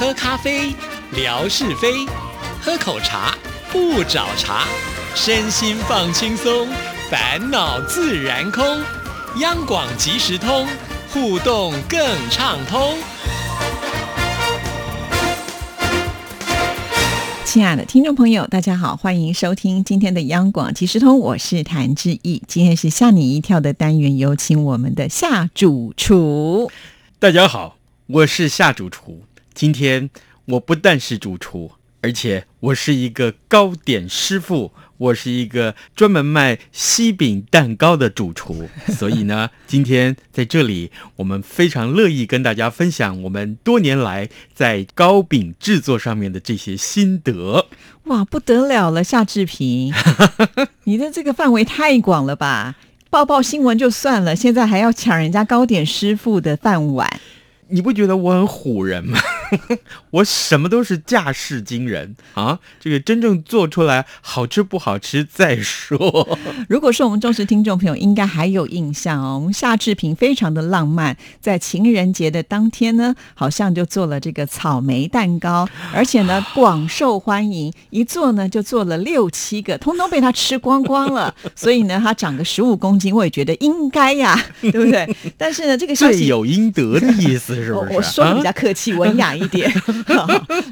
[0.00, 0.74] 喝咖啡，
[1.12, 2.08] 聊是非；
[2.62, 3.36] 喝口茶，
[3.70, 4.64] 不找茬。
[5.14, 6.66] 身心放轻松，
[7.10, 8.64] 烦恼自然空。
[9.40, 10.66] 央广即时通，
[11.12, 12.00] 互动更
[12.30, 12.96] 畅通。
[17.44, 22.42] 亲爱的听众朋友，大家好，欢迎收听今天的央广即时通，我是谭志毅。
[22.48, 26.72] 今天是吓你一跳的单元，有请我们的夏主厨。
[27.18, 27.76] 大家好，
[28.06, 29.24] 我是夏主厨。
[29.54, 30.10] 今天
[30.46, 34.72] 我不但是主厨，而且我是一个糕点师傅。
[35.00, 47.66] 我是一个专门卖西饼蛋糕的主厨， 所以呢，今天在这里，我们非常乐意跟大家分享我们多年来在糕饼制作上面的这些心得。
[48.04, 49.90] 哇，不得了了，夏志平，
[50.84, 52.76] 你的这个范围太广了吧？
[53.08, 57.08] 报报新闻就算了，现在还要抢人家糕点师傅的饭碗。
[57.70, 59.18] 你不觉得我很唬人吗？
[60.10, 62.60] 我什么都是架势惊人啊！
[62.78, 66.38] 这个真正做出来好吃不好吃再说。
[66.68, 81.34] 如果说我们忠实听众朋友应该还有印象哦，我们夏志平非常的浪漫，在情人节的当天呢，好像就做了这个草莓蛋糕， 而且呢广受欢迎，一做呢就做了六七个，通通被他吃光光了。
[81.56, 85.16] 所以呢，他长个十五公斤，我也觉得应该呀，对不对？
[85.36, 87.59] 但是呢，这个消息有应得的意思。
[87.72, 89.70] 我我说的比较客气、 文雅一点。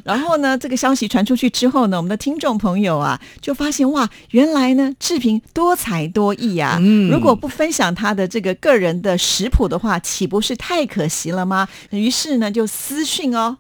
[0.05, 6.79] 然后呢，这个消息传出去之后呢，我们的听众朋友啊，就发现哇，原来呢志平多才多艺啊！
[7.11, 11.69] 如果不分享他的这个个人的食谱的话，岂不是太可惜了吗？
[11.91, 13.59] 于是呢，就私讯哦。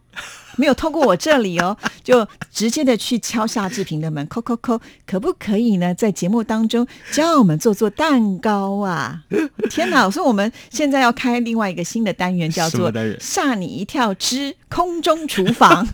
[0.59, 5.95] 没有通过我这里哦， 就直接的去敲夏志平的门，扣扣扣，可不可以呢？
[5.95, 9.23] 在节目当中教我们做做蛋糕啊！
[9.71, 10.11] 天哪！
[10.11, 15.87] 所以我们现在要开另外一个新的单元，叫做“吓你一跳之空中厨房”。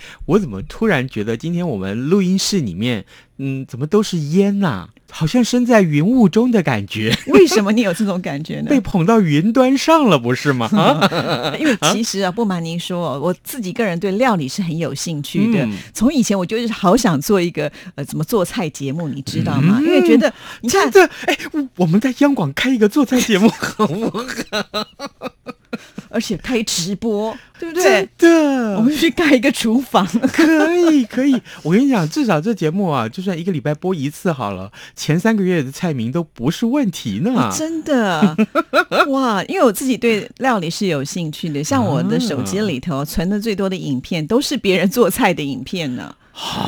[0.26, 3.04] 我怎么突然觉得今天我们录音室里面，
[3.38, 4.88] 嗯，怎么都是烟呐？
[5.10, 7.14] 好像身在云雾中的感觉。
[7.28, 8.66] 为什么你有这种感觉呢？
[8.70, 10.68] 被捧到云端上了，不是吗？
[11.58, 15.68] 因为其实啊，不瞒您说，我自己个人对料理是很有兴趣的。
[15.92, 19.78] 从以前我就是好想做一个呃，怎么做菜节目，你知道吗？
[19.82, 21.36] 因为觉得你看这，哎，
[21.76, 24.24] 我们在央广开一个做菜节目，好不好？
[26.12, 27.82] 而且开直播，对不对？
[27.84, 31.40] 真的，我们去盖一个厨房， 可以，可以。
[31.62, 37.52] 我跟你讲，至少这节目啊，就算一个礼拜播一次好了，前三个月的菜名都不是问题呢。
[37.54, 38.34] 真的，
[39.08, 39.42] 哇！
[39.44, 46.14] 因为我自己对料理是有兴趣的，像我的手机里头存的最多的影片，都是别人做菜的影片呢。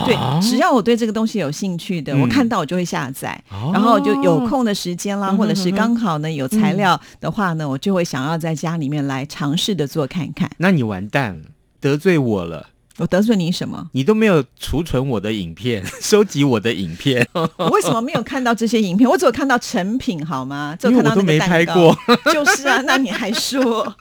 [0.04, 3.42] 对，只要我对这个东西有兴趣的，我看到我就会下载，
[3.72, 10.50] 然后就有空的时间啦，或者是刚好呢有材料的话呢，我就会想要在家里面来尝试的做看看。
[10.58, 11.44] 那你完蛋了，
[11.82, 12.68] 得罪我了。
[12.98, 13.88] 我得罪你什么？
[13.92, 17.26] 你都没有储存我的影片， 收集我的影片。
[17.56, 19.08] 我为什么没有看到这些影片？
[19.08, 20.76] 我只有看到成品，好吗？
[20.84, 21.96] 因为我都没拍过。
[22.32, 23.96] 就是啊，那你还说？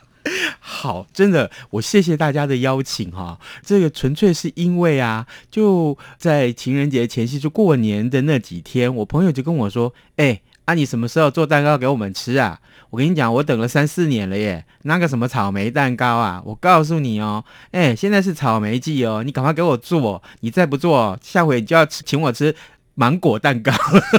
[0.59, 3.39] 好，真的，我谢谢大家的邀请哈。
[3.65, 12.59] 这个纯粹是因为啊，就在情人节前夕，就过年的那几天，我朋友就跟我说：“哎，啊，你什么时候做蛋糕给我们吃啊？”
[12.91, 14.63] 我跟你讲，我等了三四年了耶。
[14.83, 22.55] 那个什么草莓蛋糕啊，我告诉你哦，哎，现在是草莓季哦，你赶快给我做，你再不做，下回你就要，请我吃。
[22.95, 23.71] 芒果蛋糕，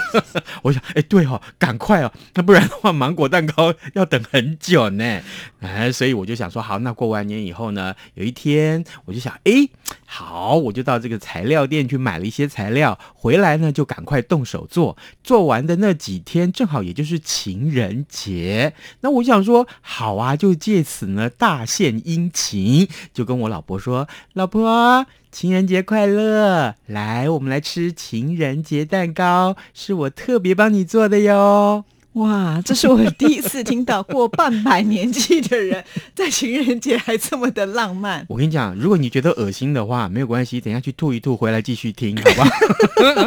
[0.63, 5.21] 我想，哎，对哦，赶快哦，那不然的话，芒果蛋糕要等很久呢。
[5.61, 9.69] 哎，所以我就想说，好，那过完年以后呢，有一天我就想，哎，
[10.07, 14.97] 好，我就到这个材料店去买了一些材料，回来呢就赶快动手做。
[15.23, 25.07] 做完的那几天，正好也就是情人节，那我想说，好啊，就借此呢大献殷勤，就跟我老婆说，老婆。
[25.33, 26.75] 情人节快乐！
[26.87, 31.87] 来，我们来吃情人节蛋糕，是我特别帮你做的哟。
[32.13, 35.83] 哇，这是我第一次听到过半百年纪的人
[36.15, 38.27] 在情人节还这么的浪漫。
[38.29, 42.51] 我跟你讲，如果你觉得恶心的话，没有关系，等下去吐一吐，回来继续听，好吧？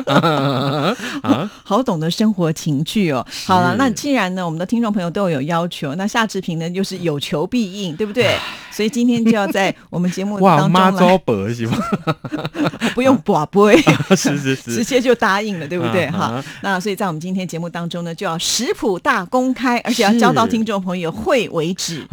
[1.24, 3.26] 啊，好懂得生活情趣哦。
[3.46, 8.38] 好了，那既然呢，我们的听众朋友都有要求，那夏志平呢，就是有求必应，对不对？
[8.72, 11.78] 所以今天就要在我们节目 当中妈招伯是吗？
[12.94, 13.82] 不用宝贝，
[14.16, 16.08] 是 是是，直接就答应了，对不对？
[16.12, 18.76] 哈，那所以在我们今天节目当中呢，就要食。
[18.76, 22.06] 谱大公开，而且要教到听众朋友会为止。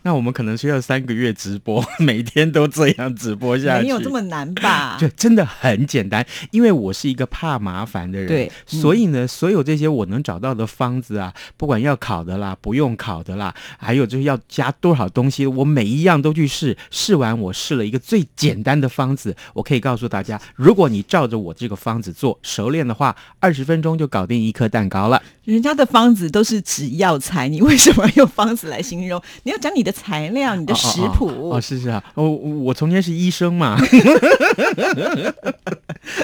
[0.00, 3.82] 那我们可能需要三个月直播，每天都这样直播下去。
[3.82, 4.96] 没有这么难吧？
[4.98, 25.22] 对，真的很简单，因为我是一个怕麻烦的人，对嗯所以呢，所有这些我能找到的方子啊，不管要烤的啦，不用烤的啦，还有就是要加多少东西，我每一样都去试，试完我试了一个最简单的方子，我可以告诉大家，如果你照着我这个方子做，熟练的话，二十分钟就搞定一颗蛋糕了。
[25.44, 29.20] 人家的方子都是指药材，你为什么用方子来形容？
[29.42, 31.50] 你要讲你的材料、你的食谱。
[31.50, 33.76] 哦，是是啊，我我我从前是医生嘛。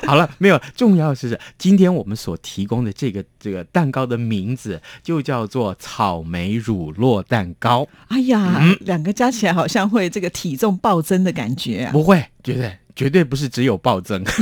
[0.06, 11.92] 好了，没有，重要的是今天我们所提供的这个这个蛋糕的名字就叫做草莓乳酪蛋糕，哎呀，嗯两个加起来好像会这个体重暴增的感觉啊！
[11.92, 14.24] 不会，绝对绝对不是只有暴增，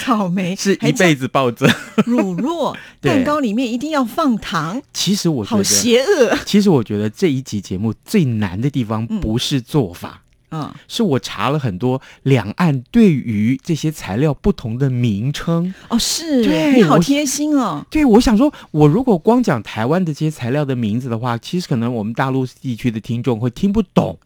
[0.00, 1.68] 草莓 是一辈子暴增。
[2.06, 6.36] 乳酪蛋糕里面一定要放糖， 其实我觉好得，邪恶。
[6.46, 10.22] 其实我觉得这一集节目最难的地方嗯不是做法。
[10.22, 10.27] 嗯，
[10.86, 17.84] 是我查了很多两岸对于这些材料不同的名称，哦，是，对你好贴心哦。
[17.90, 24.18] 对，我想说，我如果光讲台湾的这些材料的名字的话，其实可能我们大陆地区的听众会听不懂。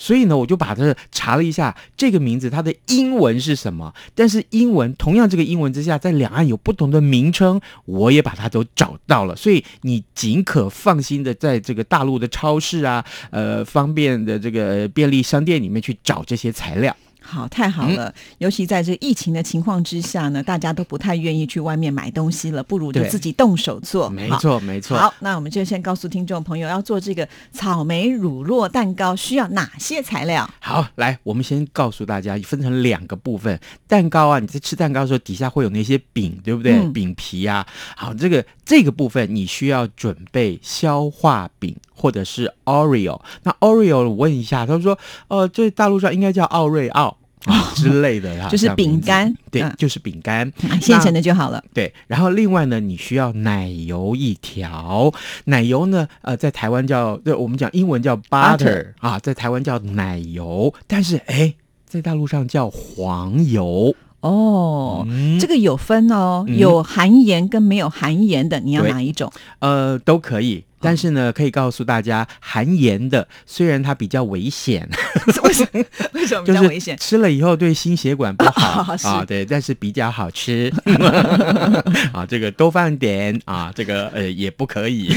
[0.00, 3.92] 所以呢，我就把它查了一下，这个名字它的英文是什么？
[4.14, 9.36] 但是英文同样这个英文之下，在两岸有不同的名称，我也把它都找到了。
[9.36, 16.96] 所以你尽可放心的在这个大陆的超市啊，呃，方便的这个便利商店里面去找这些材料。
[17.30, 18.14] 好，太好嗯了！
[18.38, 24.10] 尤其在这疫情的情况之下呢，大家都不太愿意去外面买东西了，不如就自己动手做。
[24.10, 24.98] 没错，没错。
[24.98, 30.50] 好，那我们就先告诉听众朋友，要做这个草莓乳酪蛋糕需要哪些材料？
[30.58, 33.60] 好，来，我们先告诉大家，分成两个部分。
[33.86, 36.72] 蛋糕啊，你在吃蛋糕的时候，底下会有那些饼，对不对？
[36.72, 37.64] 嗯饼皮啊，
[37.96, 43.20] 好，这个这个部分你需要准备消化饼或者是 Oreo。
[43.44, 44.98] 那 Oreo 我问一下，他说，
[45.28, 47.16] 呃，这大陆上应该叫奥瑞奥。
[47.46, 49.74] 啊之类的啊，就是饼干对，嗯。
[49.78, 50.50] 就是饼干，
[50.80, 51.62] 现成的就好了。
[51.72, 55.12] 对，然后另外呢，你需要奶油一条，
[55.44, 61.54] 奶油呢，呃，在台湾叫，对，我们讲英文叫 butter, 啊，在台湾叫奶油，但是哎，
[61.86, 63.94] 在大陆上叫黄油。
[64.20, 65.38] 哦，嗯。
[65.40, 66.58] 这个有分哦，嗯。
[66.58, 69.32] 有含盐跟没有含盐的，你要哪一种？
[69.60, 74.88] 呃，都可以，但是呢，可以告诉大家，含盐的虽然它比较危险，
[75.44, 75.84] 为什么？
[76.12, 76.96] 为什么比较 危险？
[76.96, 79.06] 吃了以后对心血管不好 是。
[79.06, 80.72] 啊，对，但是比较好吃。
[82.12, 85.12] 啊，这个多放点啊，这个呃也不可以。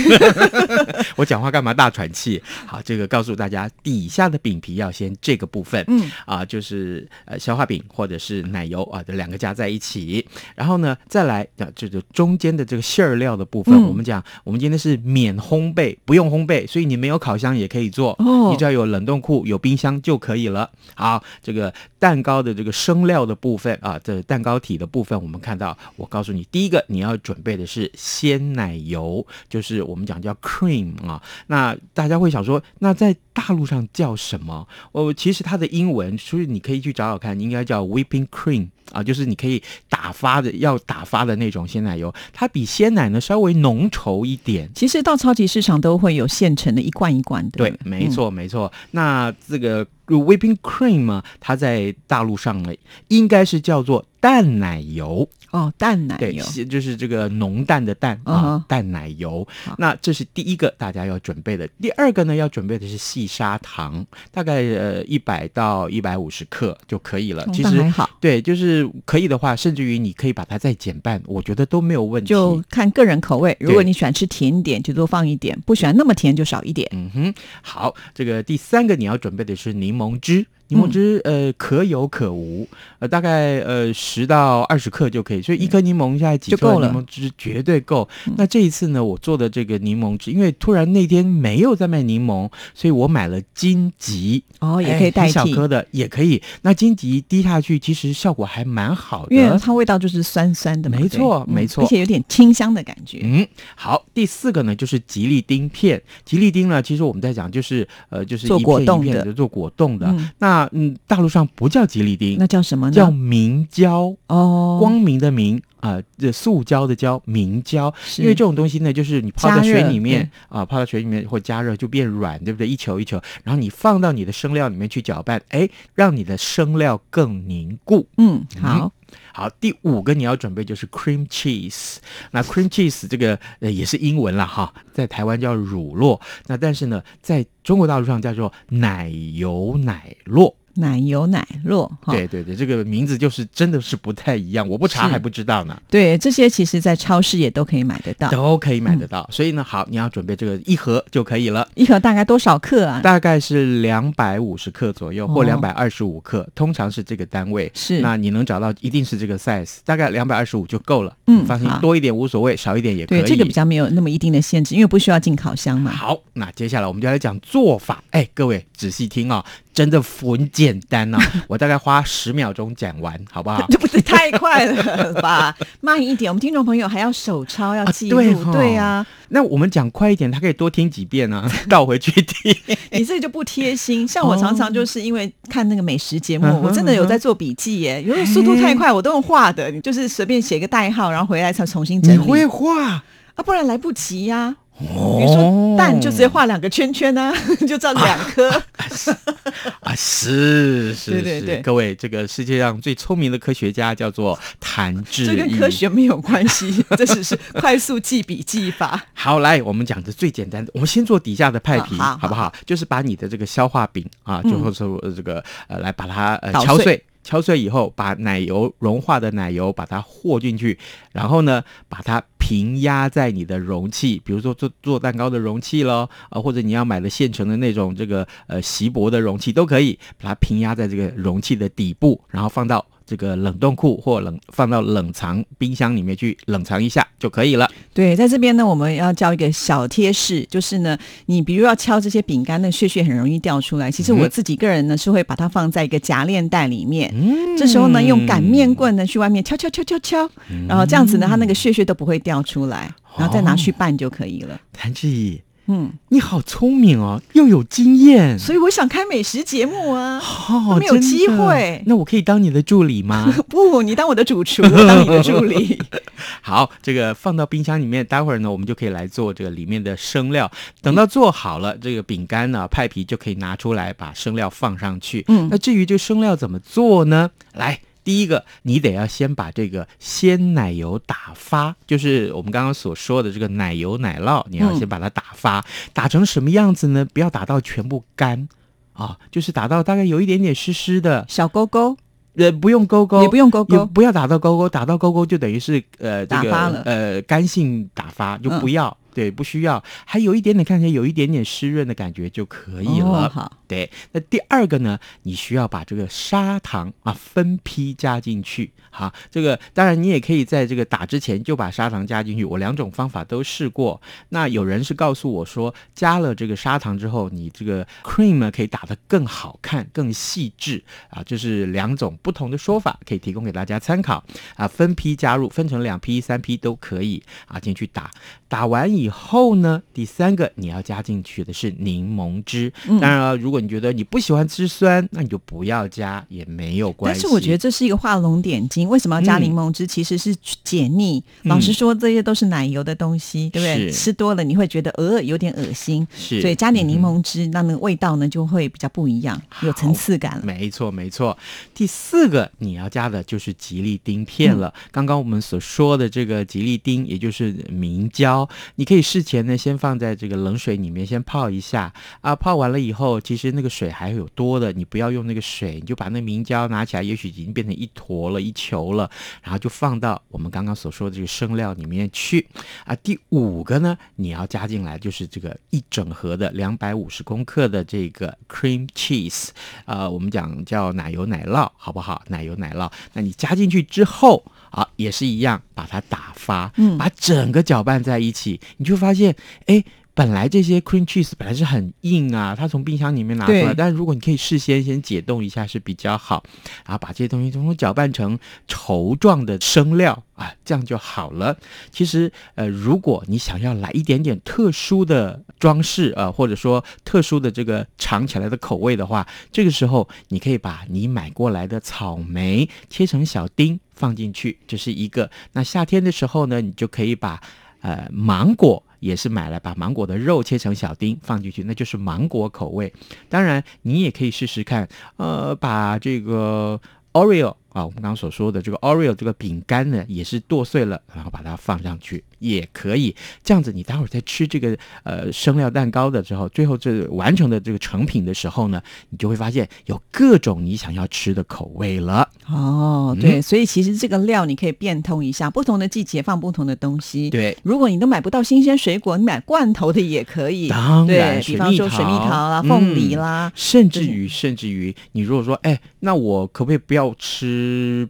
[1.15, 2.41] 我讲话干嘛大喘气？
[2.65, 10.25] 好，这个告诉大家，底下的饼皮要先这个部分，嗯，啊，就是呃消化饼或者是奶油啊，这两个加在一起，
[10.55, 13.93] 然后呢，再来啊，这个中间的这个馅儿料的部分，嗯。
[13.93, 20.67] 我们讲，我们今天是免烘焙，不用烘焙，所以你没有烤箱也可以做，哦你只要有冷冻库、有冰箱就可以了。
[20.95, 31.21] 好，这个蛋糕的这个生料的部分啊，这蛋糕体的部分，我们看到，我告诉你，第一个你要准备的是鲜奶油，就是我们讲叫 cream 啊。
[31.47, 34.67] 那大家会想说，那在大陆上叫什么？
[34.91, 44.69] 哦，其实它的英文，所以你可以去找找看，应该叫 whipping cream 啊，就是你可以打发的，要打发的那种鲜奶油，它比鲜奶呢稍微浓稠一点。
[44.73, 47.57] 其实到超级市场都会有现成的一罐一罐的。
[47.57, 48.71] 对，没错，没错。
[48.91, 52.73] 那这个 whipping cream 嘛，它在大陆上呢，
[53.07, 55.27] 应该是叫做淡奶油。
[55.51, 56.43] 哦，淡奶，油。
[56.43, 59.47] 是就是这个浓淡的淡啊嗯，淡奶油。
[59.77, 61.67] 那这是第一个大家要准备的。
[61.79, 67.43] 第二个呢，要准备的是细砂糖，大概呃一百到一百五十克就可以了。
[67.43, 72.29] 哦其实还好，对，就是可以的话，甚至于你可以把它再减半，我觉得都没有问题。
[72.29, 73.55] 就看个人口味。
[73.59, 76.89] 如果你喜欢吃甜一点，就多放一点；不喜欢那么甜，就少一点。
[76.93, 80.47] 嗯哼，好，这个第三个你要准备的是柠檬汁。
[80.73, 82.67] 柠檬汁，嗯呃，可有可无，
[82.99, 88.07] 呃，大概呃十到二十克就可以，所以一颗柠檬下来挤出来就够了柠檬汁绝对够。
[88.27, 96.41] 嗯那这一次呢，我做的这个柠檬汁，因为突然那天没有在卖柠檬，所以我买了金桔，哦，也哎可以代很小，颗的也可以。
[96.63, 99.59] 那金桔滴下去，其实效果还蛮好的因为的。
[99.59, 100.89] 它味道就是酸酸的。
[100.89, 103.21] 没错没错而且有点清香的感觉。
[103.23, 106.01] 嗯，好，第四个呢就是吉利丁片。
[106.25, 110.07] 吉利丁呢，其实我们在讲就是呃，就是做一片一片果冻的的做果冻的。
[110.07, 110.29] 嗯
[110.71, 112.93] 那嗯，大陆上不叫吉利丁那，叫什么呢？
[112.93, 115.61] 叫明胶，哦，光明的明。
[115.83, 122.65] 啊，这塑胶的胶明胶，因为这种东西呢，就是你泡在水里面啊，泡在水里面或加热就变软，对不对？
[122.65, 128.07] 一球一球，然后你放到你的生料里面去搅拌，哎，让你的生料更凝固。
[128.15, 128.93] 嗯，好，
[129.33, 131.97] 好，第五个你要准备就是 cream cheese。
[132.31, 140.53] 那 cream cheese 这个呃也是英文了哈，在台湾叫乳酪，那但是呢，在中国大陆上叫做奶油奶酪。
[140.75, 145.79] 奶油奶酪，哈对对对，这个名字就是真的是不太一样，我不查还不知道呢。
[145.89, 148.29] 对，这些其实在超市也都可以买得到。
[148.29, 152.99] 都可以买得到，所以呢，好，你要准备这个一盒就可以了，一盒大概多少克啊？
[153.01, 157.71] 大概是两百五十克左右，或哦两百二十五克，通常是这个单位。
[157.75, 161.15] 是那你能找到一定是这个 size，大概两百二十五就够了。
[161.27, 163.21] 嗯放心，多一点无所谓，少一点也可以。
[163.21, 165.91] 对，这个比较没有那么一定的限制，因为不需要进烤箱嘛。
[165.91, 166.19] 好。
[166.35, 168.03] 那接下来我们就来讲做法。
[168.09, 173.65] 哎，各位仔细听哦，真的很简单哦， 我大概花十秒钟讲完，好不好？
[173.69, 175.55] 这不是太快了吧？
[175.81, 178.17] 慢一点，我们听众朋友还要手抄，要啊记录。
[178.17, 182.55] 对哈对啊，那我们讲快一点，他可以多听几遍啊、 倒回去听。
[182.91, 184.07] 你这个就不贴心。
[184.07, 188.01] 像我常常就是因为看那个美食节目，我真的有在做笔记耶。
[188.03, 192.19] 有时候速度太快，我都用画的，你就是随便写个代号，然后回来才重新整理。
[192.19, 193.01] 你会画？
[193.35, 197.33] 啊，不然来不及呀、哦比如说蛋就直接画两个圈圈啊，
[197.67, 198.49] 就照两颗。
[199.81, 205.57] 啊，是是是，对对对各位，这个世界上最聪明的科学家叫做谭志这跟。
[205.57, 209.01] 科学没有关系， 这只是快速记笔记法。
[209.13, 212.51] 好，来，我们讲的最简单的，我们先做底下的派皮，好好不好？
[212.65, 217.01] 就是把你的这个消化饼啊，嗯就或者说呃这个呃，来把它呃敲碎。
[217.23, 220.77] 敲碎以后，把奶油融化的奶油把它和进去，
[221.11, 237.69] 然后呢，把它平压在你的容器，比如说做做蛋糕的容器咯，啊，或者你要买的现成的那种这个呃锡箔的容器都可以，把它平压在这个容器的底部，然后放到这个冷冻库或冷放到冷藏冰箱里面去冷藏一下就可以了。
[237.93, 243.91] 对，在这边呢，我们要教一个小贴士，就是呢，你比如要敲这些饼干，那屑屑很容易掉出来。
[243.91, 250.29] 其实我自己个人呢是会把它放在一个夹链袋里面，嗯这时候呢用擀面棍呢去外面敲敲敲敲敲，
[250.67, 254.59] 然后这样子呢，它那个屑屑都不会掉出来，然后再拿去拌就可以了。
[254.71, 260.21] 谭志毅，嗯，你好聪明哦，又有经验，所以我想开美食节目啊。
[260.49, 263.33] 哦没有机会那我可以当你的助理吗？
[263.47, 265.79] 不，你当我的主厨，我 当你的助理。
[266.41, 270.51] 好，这个放到冰箱里面，待会儿呢，我们就可以来做这个里面的生料。
[270.81, 275.23] 等到做好了，这个饼干呢、派皮就可以拿出来，把生料放上去。
[275.29, 277.31] 嗯那至于这生料怎么做呢？
[277.53, 277.79] 来。
[278.03, 287.05] 第一个，你得要先把这个鲜奶油打发，就是我们刚刚所说的这个奶油奶酪，你要先把它打发，打成什么样子呢？
[287.13, 288.47] 不要打到全部干。
[288.93, 291.97] 啊，就是打到大概有一点点湿湿的，小勾勾。
[292.35, 296.81] 呃，不用勾勾，也不用勾勾，不要打到勾勾，打到勾勾就等于是呃这个打发了。
[296.85, 298.59] 呃干性打发，就嗯。
[298.59, 303.27] 不要、对，不需要，还有一点点看起来有一点点湿润的感觉就可以了。
[303.27, 308.71] 哦好，对，那第二个呢，你需要把这个砂糖啊分批加进去。
[308.89, 313.99] 好，这个当然你也可以在这个打之前就把砂糖加进去，我两种方法都试过。
[314.29, 324.23] 那有人是告诉我说，加了这个砂糖之后，你这个 cream 呢可以打得更好看、更细致啊，这是两种不同的说法，可以提供给大家参考
[324.55, 324.67] 啊。
[324.67, 328.11] 分批加入，分成两批、三批都可以啊，进去打。
[328.47, 332.71] 打完以后呢，第三个你要加进去的是柠檬汁。
[332.87, 337.21] 嗯当然了，如果你觉得你不喜欢吃酸，那你就不要加，也没有关系。
[337.21, 338.87] 但是我觉得这是一个画龙点睛。
[338.87, 339.85] 为什么要加嗯柠檬汁？
[339.87, 341.23] 其实是解腻。
[341.43, 343.91] 嗯老实说，这些都是奶油的东西，对不对？
[343.91, 350.45] 吃多了你会觉得呃有点恶心，是，所以加点柠嗯檬汁，那那个味道呢就会比较不一样，有层次感了。
[350.45, 351.37] 没错，没错。
[351.73, 354.73] 第四个你要加的就是吉利丁片了。
[354.91, 362.35] 刚刚我们所说的这个吉利丁，也就是明胶，你可以可以事前呢先放在这个冷水里面先泡一下啊。
[362.35, 369.09] 泡完了以后，其实那个水还有多的，你不要用那个水，你就把那明胶拿起来，也许已经变成一坨了、一球了，
[369.41, 372.45] 然后就放到我们刚刚所说的这个生料里面去
[372.85, 372.95] 啊。
[372.97, 379.47] 第五个呢，你要加进来就是这个一整盒的两百五十公克的这个 cream cheese。
[379.85, 382.21] 呃，我们讲叫奶油奶酪，好不好？
[382.27, 389.35] 奶油奶酪，那你加进去之后啊，也是一样，把它打发，嗯把整个搅拌在一起，你就发现，
[389.67, 389.83] 哎。
[390.15, 396.43] 本来这些 cream cheese 本来是很硬啊，它从冰箱里面拿出来，但是如果你可以事先先解冻一下是比较好，
[396.85, 398.37] 然后把这些东西通通搅拌成
[398.67, 401.57] 稠状的生料啊，这样就好了。
[401.89, 415.29] 其实呃，如果你想要来一点点特殊的装饰啊、呃，或者说特殊的这个尝起来的口味的话，这个时候你可以把你买过来的草莓切成小丁，放进去，这是一个。
[415.53, 417.41] 那夏天的时候呢，你就可以把
[417.81, 422.91] 呃芒果也是买来，把芒果的肉切成小丁放进去，那就是芒果口味。
[423.29, 426.79] 当然，你也可以试试看，呃，把这个
[427.11, 432.23] Oreo 啊，我们刚刚所说的这个 Oreo 这个饼干呢，也是剁碎了，然后把它放上去。
[432.39, 442.27] 也可以这样子，你待会儿在吃这个呃生料蛋糕的时候，最后这完成的这个成品的时候呢，你就会发现有各种你想要吃的口味了。
[442.47, 447.29] 哦，对，所以其实这个料你可以变通一下，不同的季节放不同的东西。
[447.29, 450.67] 对，如果你都买不到新鲜水果，你买罐头的也可以。
[450.67, 457.62] 当然，比方说水蜜桃啦、凤梨啦，甚至于甚至于，你如果说，哎，那我可不可以不要吃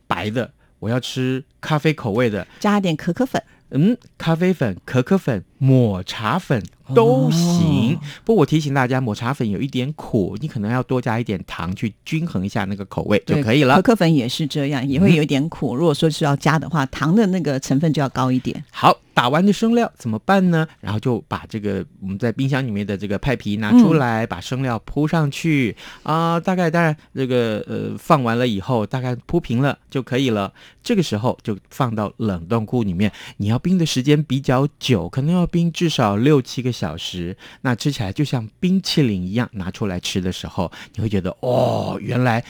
[0.08, 3.42] 白的，我要吃咖啡口味的，加点可可粉。
[3.72, 6.62] 嗯，咖啡粉、可可粉、抹茶粉
[6.94, 7.98] 都行。
[8.26, 13.78] 不过我提醒大家，抹茶粉有一点苦，你可能要多加一点糖去均衡一下那个口味就可以了。
[13.78, 15.74] 可可粉也是这样，也会有一点苦。
[15.74, 18.62] 如果说是要加的话，糖的那个成分就要高一点。
[18.70, 18.94] 好。
[19.16, 20.68] 打完的生料怎么办呢？
[20.82, 26.40] 然后就把这个我们在冰箱里面的这个派皮拿出来，把生料铺上去啊。
[26.40, 30.52] 大概当然这个呃放完了以后，大概铺平了就可以了。
[30.82, 33.12] 这个时候就放到冷冻库里面。
[33.38, 37.38] 你要冰的时间比较久，可能要冰至少六七个小时。
[37.62, 42.44] 那吃起来就像冰淇淋一样，拿出来吃的时候，你会觉得哦，原来。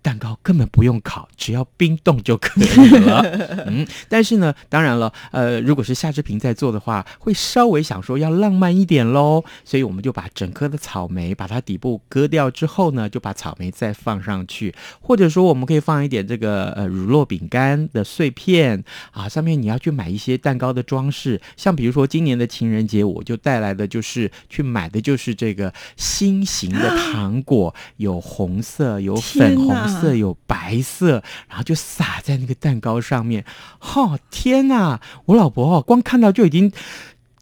[0.00, 3.20] 蛋糕根本不用烤，只要冰冻就可以了。
[3.66, 9.44] 嗯，但是呢，当然了，呃，如果是夏志平在做的话，会稍微想说要浪漫一点喽。
[9.64, 19.28] 所以我们就把整颗的草莓，把它底部割掉之后呢，就把草莓再放上去，或者说我们可以放一点这个呃乳酪饼干的碎片啊。
[19.28, 29.87] 上面你要去买一些蛋糕的装饰，像比如说今年的情人节，我就带来的就是去买的就是这个心形的糖果，有红色，有粉红。
[29.88, 33.44] 色有白色，然后就撒在那个蛋糕上面。
[33.78, 35.00] 哈，天哪！
[35.24, 36.70] 我老婆哦，光看到就已经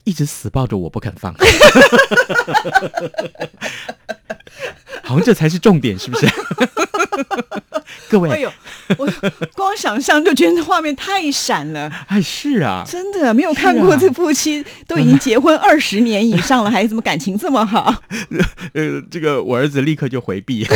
[0.04, 1.34] 一直死抱着我不肯放。
[5.02, 6.26] 好像这才是重点，是不是？
[8.08, 8.52] 各位，哎呦，
[8.98, 9.06] 我
[9.54, 11.90] 光想象就觉得画面太闪了。
[12.08, 18.02] 哎，是啊，真的没有看过这夫妻都已经结婚二十年以上了，还怎么感情这么好？
[18.74, 20.66] 呃，这个我儿子立刻就回避。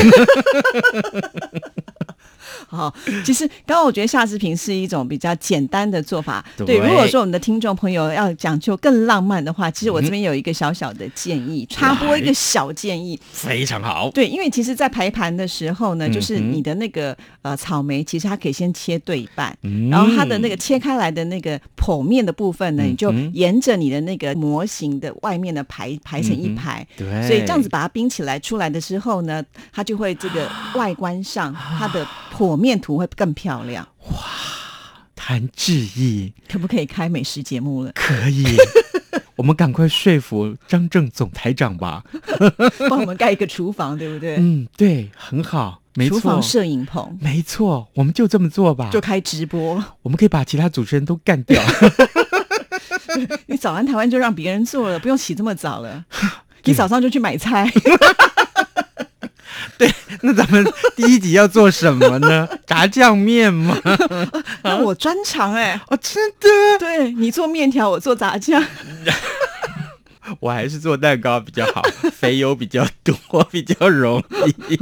[2.71, 6.45] 好，其实刚刚我觉得夏志平是一种比较简单的做法。
[6.57, 14.09] 对，如果说我们的听众朋友要讲究更浪漫的话，其实我这边有一个小小的建议，插播一个小建议，非常好。
[14.13, 19.53] 对，因为其实，在排盘的时候呢，就是你的那个呃草莓，其实它可以先切对半，
[19.91, 26.87] 然后它的那个切开来的那个剖面的部分呢，你就沿着你的那个模型的外面的排排成一排。
[26.97, 32.07] 对，所以这样子把它冰起来出来的时候呢，它就会这个外观上它的。
[32.33, 34.19] 火面图会更漂亮哇！
[35.17, 37.93] 谈志意，可不可以开美食节目了？
[37.95, 38.45] 可以，
[39.37, 42.03] 我们赶快说服张正总台长吧，
[42.89, 44.37] 帮我们盖一个厨房，对不对？
[44.39, 46.19] 嗯，对，很好，没错。
[46.19, 49.85] 厨房摄影棚，没错，我们就这么做吧，就开直播。
[50.03, 51.63] 我们可以把其他主持人都干掉。
[53.47, 56.05] 你早安台湾就让别人做了，不用起这么早了。
[56.65, 57.71] 你早上就去买菜。
[60.11, 60.65] 对， 那咱们
[60.97, 62.49] 第一集要做什么呢？
[62.67, 63.77] 炸酱面吗？
[64.63, 66.49] 那我专长哎，哦，真的？
[66.79, 68.63] 对你做面条，我做炸酱。
[70.39, 74.23] 我还是做蛋糕比较好，肥油比较多， 比较容
[74.69, 74.77] 易。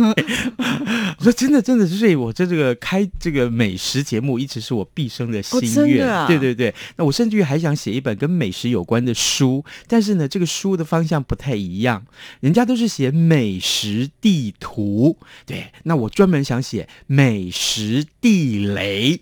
[1.18, 6.26] 我 说真的，真的，所以我这这个开这个美食节目，一直是我毕生的心愿。
[6.26, 12.04] 对对对，那我甚至于还想写一本跟美食有关的书，但是呢，这个书的方向不太一样。
[12.40, 19.20] 人家都是写美食地图，对，那我专门想写美食地雷，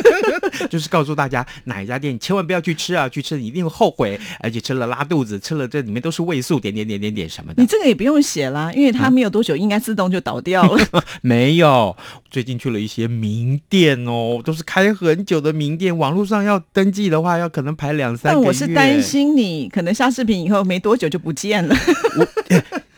[0.70, 5.38] 就是告诉大家哪一家店你千万不要去吃啊，去吃你一定会后悔，而且吃了拉肚子。
[5.50, 7.60] 吃了这里面都是味素，点点点点点什么的。
[7.60, 10.86] 你这个也不用写啦，因为它没有多久，应该自动就倒掉了。
[11.22, 11.96] 没有，
[12.30, 18.32] 最近去了一些名店哦，都是开很久的名店，网络上要登记的话，要可能排两三。
[18.32, 21.74] 但我是担心你可能下视频以后没多久就不见了。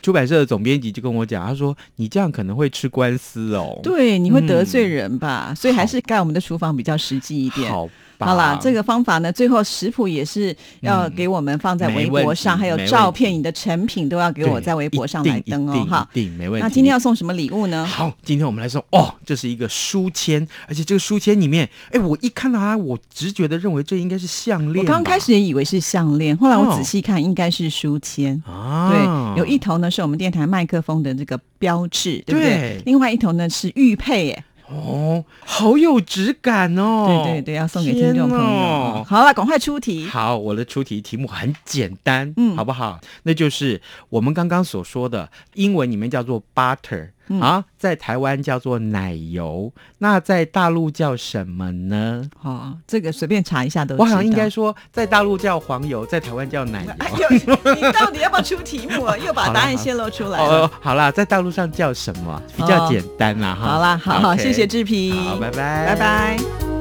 [0.03, 3.81] 出版社的总编辑就跟我讲，他说你这样可能会吃官司哦。
[3.83, 5.55] 对，你会得罪人吧？
[5.57, 7.71] 所以还是盖我们的厨房比较实际一点。
[7.71, 7.87] 好。
[7.87, 7.89] 好
[8.25, 16.63] 了，这个方法呢，最后食谱也是要给我们放在微博上，还有照片，你的成品都要给我在微博上来登哦，哈，定没问题。
[16.63, 17.85] 那今天要送什么礼物呢？
[17.87, 24.85] 好，今天我们来送哦，这是一个书签，而且这个书签里面，哎，我一看到它，我直觉的认为这应该是项链。
[24.85, 28.91] 我刚开始也以为是项链，后来我仔细看，应该是书签啊。
[28.91, 32.81] 对，有一头呢是我们电台麦克风的这个标志，对不对？
[32.85, 34.45] 另外一头呢是玉佩，哎。
[34.73, 37.23] 哦，好有质感哦！
[37.25, 38.45] 对对对，要送给听众朋友。
[38.45, 40.07] 哦好了，赶快出题。
[40.07, 43.01] 好，我的出题题目很简单，嗯好不好？
[43.25, 52.29] 那就是我们刚刚所说的，英文里面叫做 butter、嗯啊，在台湾叫做奶油，那在大陆叫什么呢？
[52.43, 53.97] 哦，这个随便查一下都。
[53.97, 56.91] 我好像应该说，在大陆叫黄油，在台湾叫奶油。
[56.99, 59.17] 哎呦，你到底要不要出题目啊？
[59.25, 60.63] 又把答案泄露出来了。
[60.63, 62.43] 哦，好啦，在大陆上叫什么？
[62.57, 63.67] 比较简单啦，哈。
[63.67, 66.72] 好啦，好好谢谢志平，好，拜拜，拜拜。